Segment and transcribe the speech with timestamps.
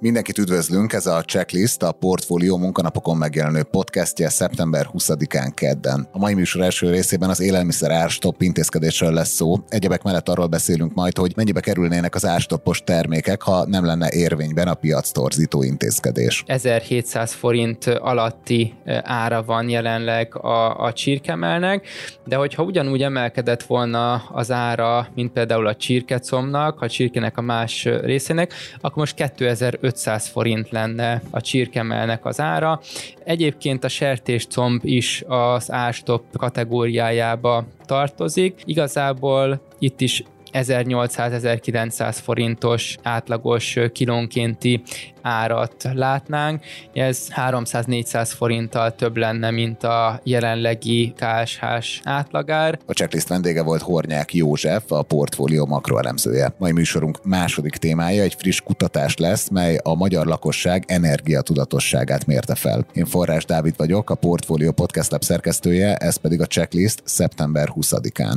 [0.00, 6.08] Mindenkit üdvözlünk, ez a Checklist, a Portfolio munkanapokon megjelenő podcastje szeptember 20-án kedden.
[6.12, 9.54] A mai műsor első részében az élelmiszer árstopp intézkedésről lesz szó.
[9.68, 14.68] Egyebek mellett arról beszélünk majd, hogy mennyibe kerülnének az árstoppos termékek, ha nem lenne érvényben
[14.68, 16.42] a piac torzító intézkedés.
[16.46, 21.86] 1700 forint alatti ára van jelenleg a, a csirkemelnek,
[22.24, 27.84] de hogyha ugyanúgy emelkedett volna az ára, mint például a csirkecomnak, a csirkenek a más
[27.84, 32.80] részének, akkor most 2000 500 forint lenne a csirkemelnek az ára.
[33.24, 38.62] Egyébként a sertéscomb is az ástop kategóriájába tartozik.
[38.64, 44.82] Igazából itt is 1800-1900 forintos átlagos kilónkénti
[45.22, 46.64] árat látnánk.
[46.94, 52.78] Ez 300-400 forinttal több lenne, mint a jelenlegi KSH-s átlagár.
[52.86, 56.54] A checklist vendége volt Hornyák József, a portfólió makroelemzője.
[56.58, 62.86] Mai műsorunk második témája egy friss kutatás lesz, mely a magyar lakosság energiatudatosságát mérte fel.
[62.92, 68.36] Én Forrás Dávid vagyok, a Portfólió Podcast Lab szerkesztője, ez pedig a checklist szeptember 20-án.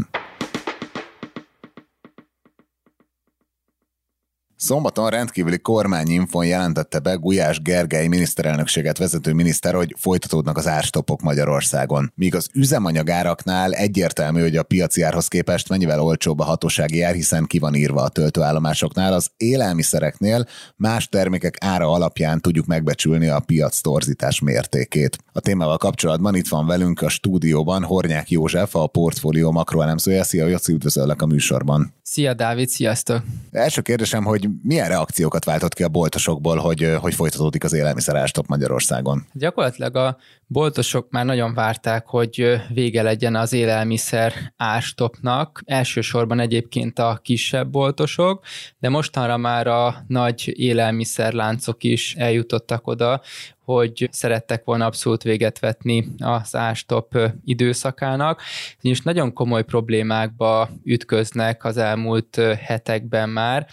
[4.63, 12.11] Szombaton rendkívüli kormányinfon jelentette be Gulyás Gergely miniszterelnökséget vezető miniszter, hogy folytatódnak az árstopok Magyarországon.
[12.15, 17.45] Míg az üzemanyagáraknál egyértelmű, hogy a piaci árhoz képest mennyivel olcsóbb a hatósági ár, hiszen
[17.45, 23.79] ki van írva a töltőállomásoknál, az élelmiszereknél más termékek ára alapján tudjuk megbecsülni a piac
[23.79, 25.17] torzítás mértékét.
[25.33, 30.23] A témával kapcsolatban itt van velünk a stúdióban Hornyák József, a portfólió makroelemzője.
[30.23, 31.93] Szia, Jóci, üdvözöllek a műsorban.
[32.03, 33.23] Szia, Dávid, sziasztok!
[33.51, 39.27] Első kérdésem, hogy milyen reakciókat váltott ki a boltosokból, hogy, hogy folytatódik az élelmiszerástop Magyarországon?
[39.33, 45.61] Gyakorlatilag a boltosok már nagyon várták, hogy vége legyen az élelmiszer ástopnak.
[45.65, 48.43] Elsősorban egyébként a kisebb boltosok,
[48.79, 53.21] de mostanra már a nagy élelmiszerláncok is eljutottak oda,
[53.65, 58.41] hogy szerettek volna abszolút véget vetni az ástop időszakának,
[58.81, 63.67] és nagyon komoly problémákba ütköznek az elmúlt hetekben már.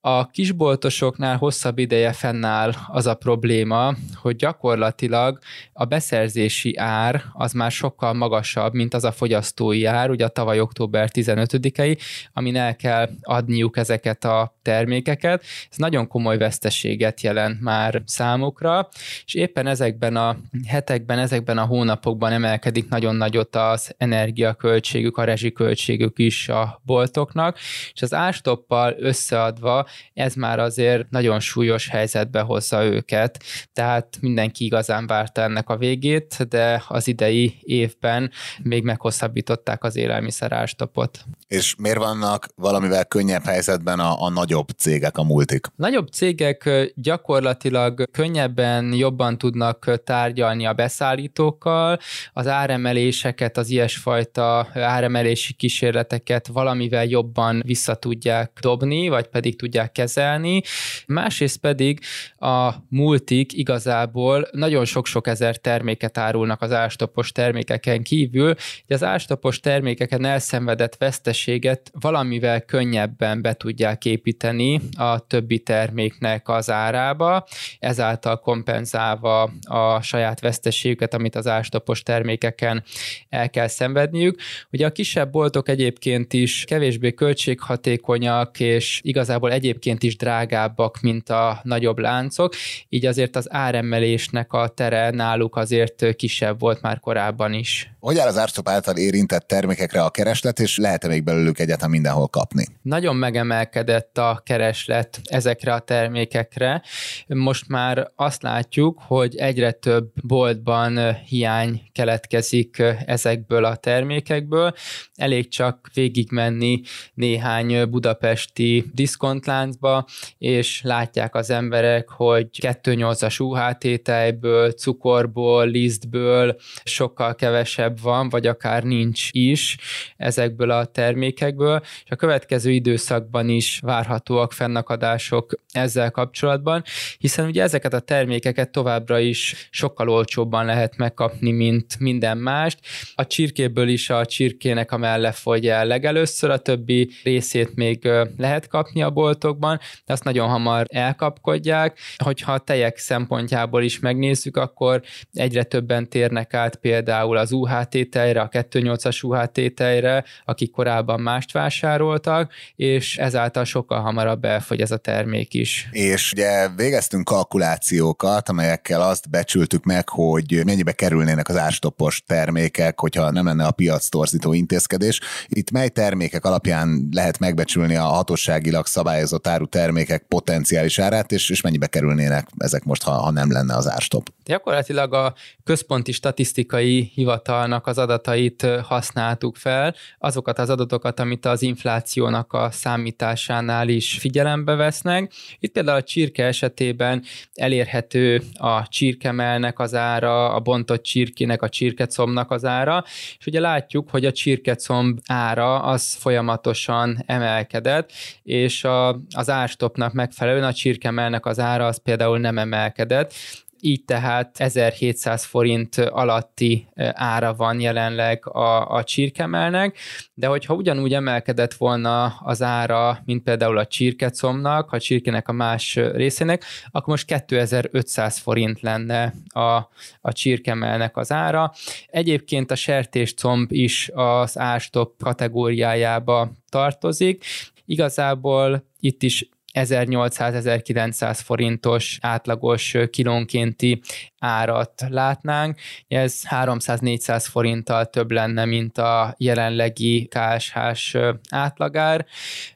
[0.00, 5.38] A kisboltosoknál hosszabb ideje fennáll az a probléma, hogy gyakorlatilag
[5.72, 10.60] a beszerzési ár az már sokkal magasabb, mint az a fogyasztói ár, ugye a tavaly
[10.60, 11.98] október 15-ei,
[12.32, 15.44] amin el kell adniuk ezeket a termékeket.
[15.70, 18.88] Ez nagyon komoly veszteséget jelent már számukra,
[19.30, 20.36] és éppen ezekben a
[20.66, 27.58] hetekben, ezekben a hónapokban emelkedik nagyon nagyot az energiaköltségük, a rezsiköltségük is a boltoknak,
[27.92, 33.42] és az ástoppal összeadva ez már azért nagyon súlyos helyzetbe hozza őket,
[33.72, 38.30] tehát mindenki igazán várta ennek a végét, de az idei évben
[38.62, 41.24] még meghosszabbították az élelmiszer ástopot.
[41.50, 45.66] És miért vannak valamivel könnyebb helyzetben a, a nagyobb cégek, a multik?
[45.76, 51.98] Nagyobb cégek gyakorlatilag könnyebben, jobban tudnak tárgyalni a beszállítókkal,
[52.32, 60.62] az áremeléseket, az ilyesfajta áremelési kísérleteket valamivel jobban vissza tudják dobni, vagy pedig tudják kezelni.
[61.06, 62.00] Másrészt pedig
[62.38, 68.54] a multik igazából nagyon sok-sok ezer terméket árulnak az ástopos termékeken kívül,
[68.86, 70.96] hogy az ástopos termékeken elszenvedett
[71.40, 77.46] veszteséget valamivel könnyebben be tudják építeni a többi terméknek az árába,
[77.78, 82.82] ezáltal kompenzálva a saját veszteségüket, amit az ástopos termékeken
[83.28, 84.40] el kell szenvedniük.
[84.72, 91.60] Ugye a kisebb boltok egyébként is kevésbé költséghatékonyak, és igazából egyébként is drágábbak, mint a
[91.62, 92.54] nagyobb láncok,
[92.88, 97.90] így azért az áremelésnek a tere náluk azért kisebb volt már korábban is.
[98.00, 102.28] Hogy áll az árstop által érintett termékekre a kereslet, és lehet-e még belőlük egyáltalán mindenhol
[102.28, 102.66] kapni?
[102.82, 106.82] Nagyon megemelkedett a kereslet ezekre a termékekre.
[107.26, 114.72] Most már azt látjuk, hogy egyre több boltban hiány keletkezik ezekből a termékekből.
[115.14, 116.80] Elég csak végigmenni
[117.14, 120.04] néhány budapesti diszkontláncba,
[120.38, 128.82] és látják az emberek, hogy 2.8-as UHT tejből, cukorból, lisztből sokkal kevesebb van, vagy akár
[128.82, 129.76] nincs is
[130.16, 136.82] ezekből a termékekből, és a következő időszakban is várhatóak fennakadások ezzel kapcsolatban,
[137.18, 142.78] hiszen ugye ezeket a termékeket tovább továbbra is sokkal olcsóbban lehet megkapni, mint minden mást.
[143.14, 148.68] A csirkéből is a csirkének a melle fogy el legelőször, a többi részét még lehet
[148.68, 151.98] kapni a boltokban, de azt nagyon hamar elkapkodják.
[152.16, 155.02] Hogyha a tejek szempontjából is megnézzük, akkor
[155.32, 161.52] egyre többen térnek át például az UHT tejre, a 2.8-as UHT tejre, akik korábban mást
[161.52, 165.88] vásároltak, és ezáltal sokkal hamarabb elfogy ez a termék is.
[165.90, 173.30] És ugye végeztünk kalkulációkat, amelyekkel azt becsültük meg, hogy mennyibe kerülnének az árstoppos termékek, hogyha
[173.30, 175.20] nem lenne a piac torzító intézkedés.
[175.48, 181.60] Itt mely termékek alapján lehet megbecsülni a hatóságilag szabályozott áru termékek potenciális árát, és, és
[181.60, 184.28] mennyibe kerülnének ezek most, ha, ha nem lenne az árstop?
[184.44, 192.52] Gyakorlatilag a központi statisztikai hivatalnak az adatait használtuk fel, azokat az adatokat, amit az inflációnak
[192.52, 195.32] a számításánál is figyelembe vesznek.
[195.58, 197.22] Itt például a csirke esetében
[197.54, 203.04] elérhető a csirkemelnek az ára, a bontott csirkének, a csirkecomnak az ára,
[203.38, 208.12] és ugye látjuk, hogy a csirkecomb ára az folyamatosan emelkedett,
[208.42, 213.32] és a, az árstopnak megfelelően a csirkemelnek az ára az például nem emelkedett,
[213.80, 219.98] így tehát 1700 forint alatti ára van jelenleg a, a csirkemelnek,
[220.34, 225.94] de hogyha ugyanúgy emelkedett volna az ára, mint például a csirkecomnak, a csirkének a más
[225.94, 229.88] részének, akkor most 2500 forint lenne a,
[230.20, 231.72] a csirkemelnek az ára.
[232.06, 237.44] Egyébként a sertéscomb is az árstop kategóriájába tartozik.
[237.84, 244.00] Igazából itt is 1800-1900 forintos átlagos kilónkénti
[244.38, 245.78] árat látnánk.
[246.08, 251.16] Ez 300-400 forinttal több lenne, mint a jelenlegi KSH-s
[251.50, 252.26] átlagár.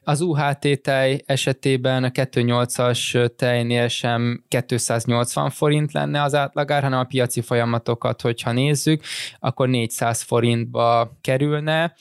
[0.03, 7.03] Az UHT tej esetében a 2.8-as tejnél sem 280 forint lenne az átlagár, hanem a
[7.03, 9.03] piaci folyamatokat, hogyha nézzük,
[9.39, 11.93] akkor 400 forintba kerülne.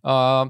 [0.00, 0.46] A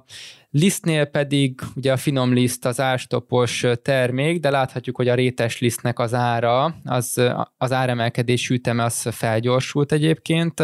[0.55, 5.99] Lisztnél pedig ugye a finom liszt az árstopos termék, de láthatjuk, hogy a rétes lisztnek
[5.99, 7.21] az ára, az,
[7.59, 10.63] az áremelkedés üteme az felgyorsult egyébként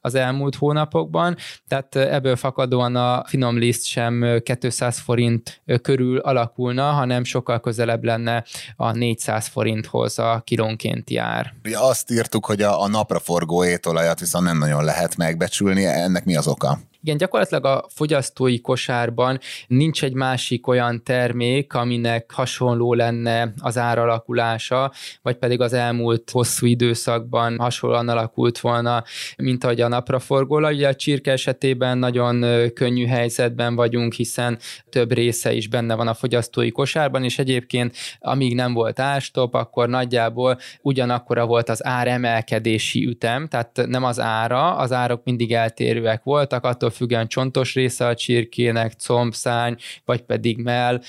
[0.00, 1.36] az elmúlt hónapokban,
[1.68, 8.44] tehát ebből fakadóan a finom liszt sem 200 forint körül alakulna, hanem sokkal közelebb lenne
[8.76, 11.54] a 400 forinthoz a kilónkénti ár.
[11.64, 16.36] Ugye azt írtuk, hogy a, a napraforgó étolajat viszont nem nagyon lehet megbecsülni, ennek mi
[16.36, 16.78] az oka?
[17.02, 24.92] Igen, gyakorlatilag a fogyasztói kosárban nincs egy másik olyan termék, aminek hasonló lenne az áralakulása,
[25.22, 29.04] vagy pedig az elmúlt hosszú időszakban hasonlóan alakult volna,
[29.36, 30.70] mint ahogy a napraforgóla.
[30.70, 32.44] Ugye a csirke esetében nagyon
[32.74, 34.58] könnyű helyzetben vagyunk, hiszen
[34.90, 39.88] több része is benne van a fogyasztói kosárban, és egyébként amíg nem volt árstop, akkor
[39.88, 46.64] nagyjából ugyanakkora volt az áremelkedési ütem, tehát nem az ára, az árok mindig eltérőek voltak,
[46.64, 51.00] attól attól függően csontos része a csirkének, combszány, vagy pedig mell,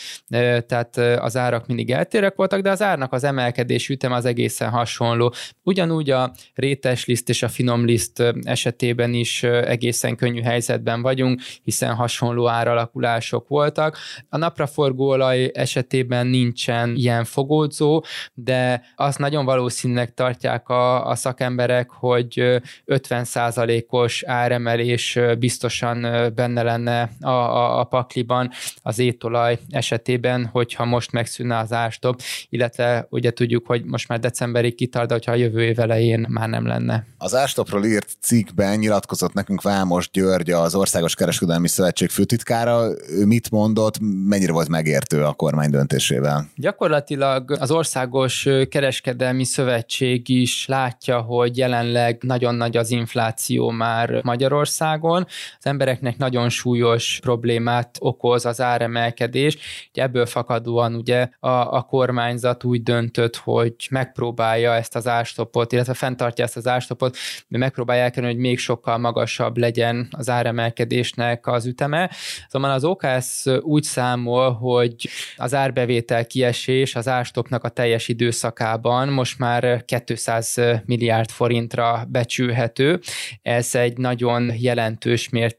[0.68, 5.34] tehát az árak mindig eltérek voltak, de az árnak az emelkedés ütem az egészen hasonló.
[5.64, 11.96] Ugyanúgy a rétes liszt és a finom liszt esetében is egészen könnyű helyzetben vagyunk, hiszen
[11.96, 13.98] hasonló áralakulások voltak.
[14.30, 22.62] A napraforgóolaj esetében nincsen ilyen fogódzó, de azt nagyon valószínűleg tartják a, a szakemberek, hogy
[22.86, 28.50] 50%-os áremelés biztos biztosan benne lenne a, a, a pakliban
[28.82, 34.76] az étolaj esetében, hogyha most megszűnne az árstop, illetve ugye tudjuk, hogy most már decemberig
[34.76, 37.06] kitart, de hogyha a jövő év elején már nem lenne.
[37.18, 42.88] Az árstopról írt cikkben nyilatkozott nekünk Vámos György, az Országos Kereskedelmi Szövetség főtitkára.
[43.10, 43.98] Ő mit mondott,
[44.28, 46.50] mennyire volt megértő a kormány döntésével?
[46.56, 55.28] Gyakorlatilag az Országos Kereskedelmi Szövetség is látja, hogy jelenleg nagyon nagy az infláció már Magyarországon
[55.64, 59.58] az embereknek nagyon súlyos problémát okoz az áremelkedés.
[59.94, 66.44] Ebből fakadóan ugye a, a kormányzat úgy döntött, hogy megpróbálja ezt az árstopot, illetve fenntartja
[66.44, 72.10] ezt az árstopot, de megpróbálja elkerülni, hogy még sokkal magasabb legyen az áremelkedésnek az üteme.
[72.50, 79.40] Szóval az OKS úgy számol, hogy az árbevétel kiesés az árstopnak a teljes időszakában most
[79.40, 83.00] már 200 milliárd forintra becsülhető.
[83.42, 85.50] Ez egy nagyon jelentős mértékű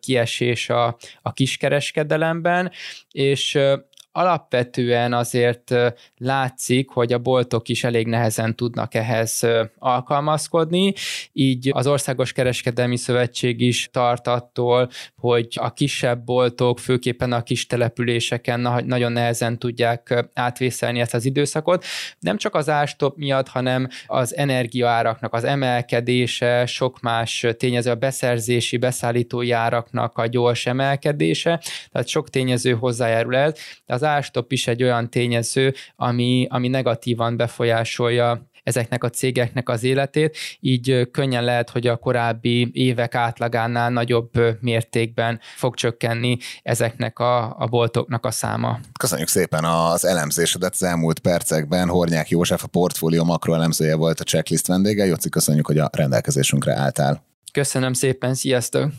[0.00, 2.72] kiesés a, a kiskereskedelemben,
[3.10, 3.58] és
[4.16, 5.74] alapvetően azért
[6.16, 9.46] látszik, hogy a boltok is elég nehezen tudnak ehhez
[9.78, 10.92] alkalmazkodni,
[11.32, 17.66] így az Országos Kereskedelmi Szövetség is tart attól, hogy a kisebb boltok, főképpen a kis
[17.66, 21.84] településeken nagyon nehezen tudják átvészelni ezt az időszakot.
[22.20, 28.76] Nem csak az ástop miatt, hanem az energiaáraknak az emelkedése, sok más tényező, a beszerzési,
[28.76, 31.60] beszállítói áraknak a gyors emelkedése,
[31.92, 33.52] tehát sok tényező hozzájárul ez,
[33.86, 39.82] de az ástop is egy olyan tényező, ami, ami negatívan befolyásolja ezeknek a cégeknek az
[39.82, 47.56] életét, így könnyen lehet, hogy a korábbi évek átlagánál nagyobb mértékben fog csökkenni ezeknek a,
[47.58, 48.78] a boltoknak a száma.
[48.98, 51.88] Köszönjük szépen az elemzésedet az elmúlt percekben.
[51.88, 55.04] Hornyák József, a portfólió makroelemzője volt a checklist vendége.
[55.04, 57.24] Jóci, köszönjük, hogy a rendelkezésünkre álltál.
[57.52, 58.90] Köszönöm szépen, sziasztok!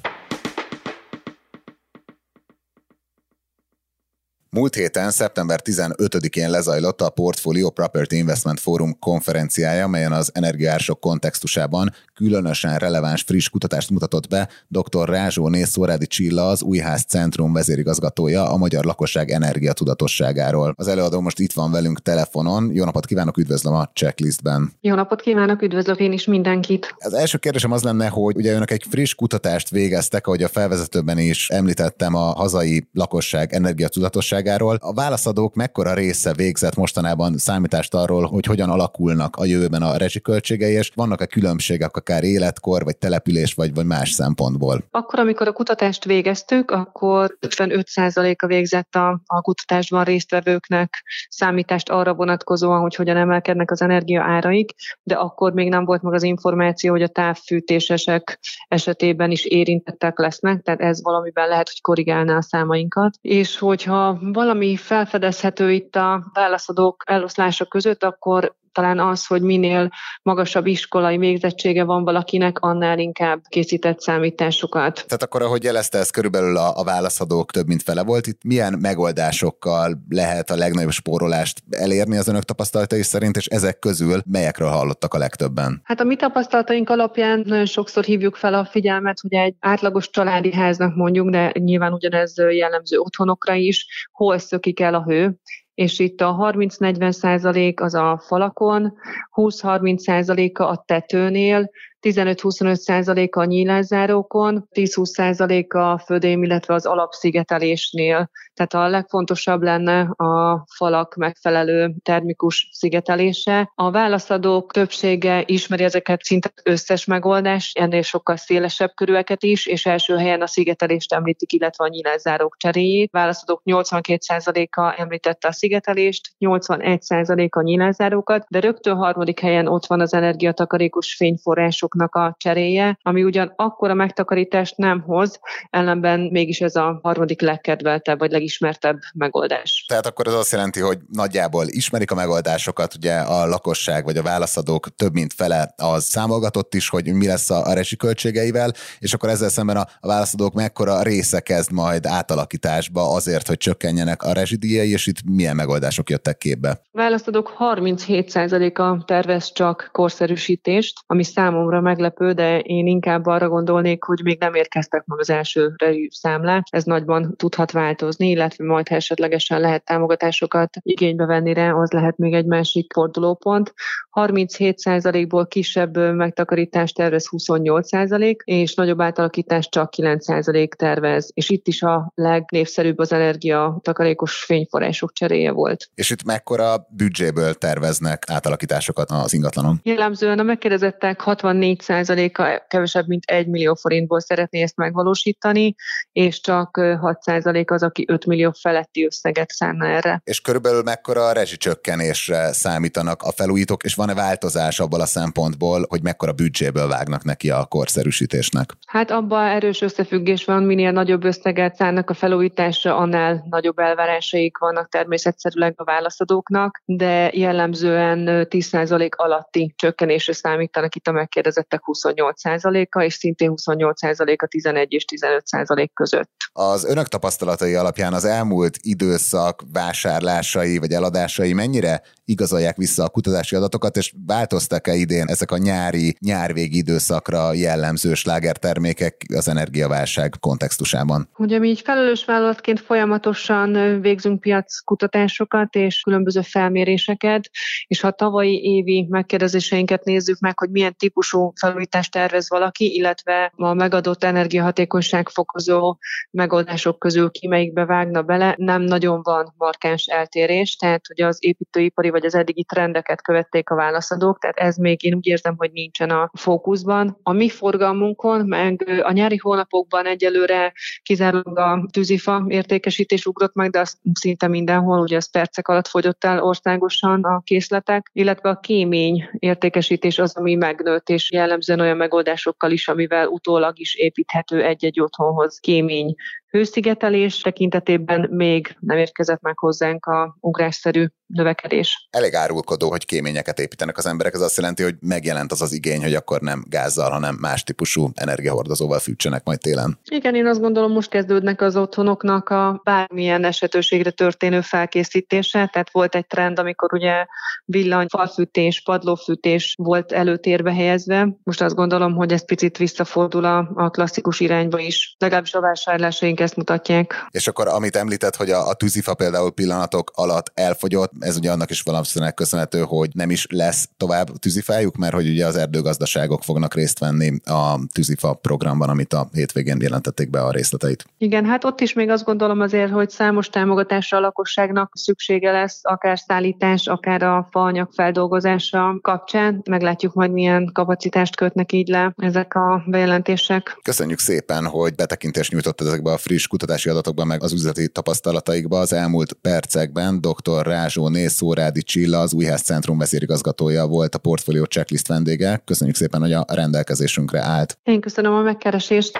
[4.50, 11.90] Múlt héten, szeptember 15-én lezajlott a Portfolio Property Investment Forum konferenciája, melyen az energiársok kontextusában
[12.14, 15.10] különösen releváns friss kutatást mutatott be dr.
[15.10, 20.74] Rázsóné Szórádi Csilla, az Újház Centrum vezérigazgatója a magyar lakosság energiatudatosságáról.
[20.78, 22.72] Az előadó most itt van velünk telefonon.
[22.74, 24.72] Jó napot kívánok, üdvözlöm a checklistben.
[24.82, 26.96] Jó napot kívánok, üdvözlök én is mindenkit.
[26.98, 31.18] Az első kérdésem az lenne, hogy ugye önök egy friss kutatást végeztek, ahogy a felvezetőben
[31.18, 34.78] is említettem, a hazai lakosság energiatudatosságáról gazdaságáról.
[34.82, 40.74] A válaszadók mekkora része végzett mostanában számítást arról, hogy hogyan alakulnak a jövőben a rezsiköltségei,
[40.74, 44.84] és vannak-e különbségek akár életkor, vagy település, vagy, vagy más szempontból?
[44.92, 52.82] Akkor, amikor a kutatást végeztük, akkor 55%-a végzett a, a kutatásban résztvevőknek számítást arra vonatkozóan,
[52.82, 54.72] hogy hogyan emelkednek az energia áraik,
[55.04, 60.62] de akkor még nem volt meg az információ, hogy a távfűtésesek esetében is érintettek lesznek,
[60.62, 63.16] tehát ez valamiben lehet, hogy korrigálná a számainkat.
[63.22, 69.90] És hogyha valami felfedezhető itt a válaszadók eloszlása között, akkor talán az, hogy minél
[70.22, 74.94] magasabb iskolai végzettsége van valakinek, annál inkább készített számításokat.
[74.94, 78.28] Tehát akkor, ahogy jelezte, ez körülbelül a, a válaszadók több mint fele volt.
[78.28, 84.22] Itt milyen megoldásokkal lehet a legnagyobb spórolást elérni az önök tapasztalatai szerint, és ezek közül
[84.32, 85.82] melyekről hallottak a legtöbben?
[85.84, 90.54] Hát a mi tapasztalataink alapján nagyon sokszor hívjuk fel a figyelmet, hogy egy átlagos családi
[90.54, 95.40] háznak mondjuk, de nyilván ugyanez jellemző otthonokra is, hol szökik el a hő,
[95.78, 98.94] és itt a 30-40 százalék az a falakon,
[99.36, 101.70] 20-30 százaléka a tetőnél,
[102.02, 108.30] 15-25 százaléka a nyílászárókon, 10-20 százaléka a födém, illetve az alapszigetelésnél.
[108.54, 113.72] Tehát a legfontosabb lenne a falak megfelelő termikus szigetelése.
[113.76, 120.16] A válaszadók többsége ismeri ezeket szinte összes megoldás, ennél sokkal szélesebb körüleket is, és első
[120.16, 123.12] helyen a szigetelést említik, illetve a nyílászárók cseréjét.
[123.12, 130.14] Válaszadók 82%-a említette a szigetelést, 81%-a a nyílászárókat, de rögtön harmadik helyen ott van az
[130.14, 135.40] energiatakarékos fényforrások forrásoknak a cseréje, ami ugyan akkora megtakarítást nem hoz,
[135.70, 139.86] ellenben mégis ez a harmadik legkedveltebb vagy legismertebb megoldás.
[139.88, 144.22] Tehát akkor ez azt jelenti, hogy nagyjából ismerik a megoldásokat, ugye a lakosság vagy a
[144.22, 149.30] válaszadók több mint fele az számolgatott is, hogy mi lesz a, a költségeivel, és akkor
[149.30, 154.92] ezzel szemben a, a válaszadók mekkora része kezd majd átalakításba azért, hogy csökkenjenek a rezsidíjai,
[154.92, 156.82] és itt milyen megoldások jöttek képbe?
[156.92, 164.20] Válaszadók 37%-a tervez csak korszerűsítést, ami számomra számomra meglepő, de én inkább arra gondolnék, hogy
[164.24, 165.76] még nem érkeztek meg az első
[166.10, 166.64] számlák.
[166.70, 172.18] Ez nagyban tudhat változni, illetve majd ha esetlegesen lehet támogatásokat igénybe venni rá, az lehet
[172.18, 173.74] még egy másik fordulópont.
[174.12, 181.32] 37%-ból kisebb megtakarítást tervez 28%, és nagyobb átalakítást csak 9% tervez.
[181.34, 185.90] És itt is a legnépszerűbb az energia takarékos fényforrások cseréje volt.
[185.96, 189.80] És itt mekkora büdzséből terveznek átalakításokat az ingatlanon?
[189.84, 195.76] Jellemzően a megkérdezettek 64 4%-a kevesebb, mint 1 millió forintból szeretné ezt megvalósítani,
[196.12, 200.22] és csak 6% az, aki 5 millió feletti összeget szánna erre.
[200.24, 206.04] És körülbelül mekkora a rezsicsökkenésre számítanak a felújítók, és van-e változás abból a szempontból, hogy
[206.04, 208.72] mekkora büdzséből vágnak neki a korszerűsítésnek?
[208.88, 214.90] Hát abban erős összefüggés van, minél nagyobb összeget szánnak a felújításra, annál nagyobb elvárásaik vannak
[214.90, 223.14] természetszerűleg a válaszadóknak, de jellemzően 10% alatti csökkenésre számítanak itt a megkérdezett kedvezményezettek 28%-a, és
[223.14, 226.32] szintén 28%-a 11 és 15% között.
[226.54, 233.56] Az önök tapasztalatai alapján az elmúlt időszak vásárlásai vagy eladásai mennyire igazolják vissza a kutatási
[233.56, 241.30] adatokat, és változtak-e idén ezek a nyári, nyárvégi időszakra jellemző slágertermékek az energiaválság kontextusában?
[241.38, 247.50] Ugye mi így felelős vállalatként folyamatosan végzünk piackutatásokat és különböző felméréseket,
[247.88, 253.74] és ha tavalyi évi megkérdezéseinket nézzük meg, hogy milyen típusú felújítást tervez valaki, illetve a
[253.74, 255.98] megadott energiahatékonyság fokozó
[256.32, 262.10] megoldások közül ki melyikbe vágna bele, nem nagyon van markáns eltérés, tehát hogy az építőipari
[262.10, 266.10] vagy az eddigi trendeket követték a válaszadók, tehát ez még én úgy érzem, hogy nincsen
[266.10, 267.20] a fókuszban.
[267.24, 270.74] A mi forgalmunkon, meg a nyári hónapokban egyelőre
[271.04, 276.24] kizárólag a tűzifa értékesítés ugrott meg, de azt szinte mindenhol, ugye az percek alatt fogyott
[276.24, 282.72] el országosan a készletek, illetve a kémény értékesítés az, ami megnőtt, és jellemzően olyan megoldásokkal
[282.72, 286.16] is, amivel utólag is építhető egy-egy otthonhoz kémény
[286.50, 292.08] hőszigetelés tekintetében még nem érkezett meg hozzánk a ugrásszerű növekedés.
[292.10, 296.02] Elég árulkodó, hogy kéményeket építenek az emberek, ez azt jelenti, hogy megjelent az az igény,
[296.02, 300.00] hogy akkor nem gázzal, hanem más típusú energiahordozóval fűtsenek majd télen.
[300.12, 306.16] Igen, én azt gondolom, most kezdődnek az otthonoknak a bármilyen esetőségre történő felkészítése, tehát volt
[306.16, 307.26] egy trend, amikor ugye
[307.66, 311.30] villany, falfűtés, padlófűtés volt előtérbe helyezve.
[311.44, 316.40] Most azt gondolom, hogy ez picit visszafordul a, a klasszikus irányba is, legalábbis a vásárlásaink
[316.48, 317.28] ezt mutatják.
[317.32, 321.70] És akkor amit említett, hogy a, a tűzifa például pillanatok alatt elfogyott, ez ugye annak
[321.70, 326.74] is valószínűleg köszönhető, hogy nem is lesz tovább tűzifájuk, mert hogy ugye az erdőgazdaságok fognak
[326.74, 331.06] részt venni a tűzifa programban, amit a hétvégén jelentették be a részleteit.
[331.18, 335.80] Igen, hát ott is még azt gondolom azért, hogy számos támogatásra a lakosságnak szüksége lesz,
[335.82, 339.62] akár szállítás, akár a faanyag feldolgozása kapcsán.
[339.70, 343.78] Meglátjuk majd milyen kapacitást kötnek így le ezek a bejelentések.
[343.84, 348.94] Köszönjük szépen, hogy betekintést nyújtott ezekbe a friss kutatási adatokban, meg az üzleti tapasztalataikba az
[348.94, 350.22] elmúlt percekben.
[350.22, 350.66] Dr.
[350.66, 355.62] Rázsó Szórádi Csilla, az Újház Centrum vezérigazgatója volt a portfólió checklist vendége.
[355.66, 357.78] Köszönjük szépen, hogy a rendelkezésünkre állt.
[357.84, 359.20] Én köszönöm a megkeresést.